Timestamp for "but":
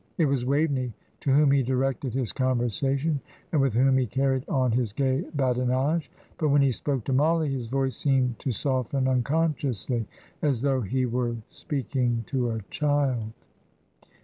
6.39-6.47